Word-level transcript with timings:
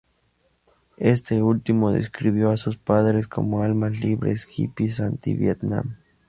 Este 0.97 1.43
último 1.43 1.91
describió 1.91 2.49
a 2.49 2.57
sus 2.57 2.75
padres 2.75 3.27
como 3.27 3.61
"Almas 3.61 3.99
libres, 4.03 4.45
hippies 4.45 4.99
anti-Vietnam". 4.99 5.95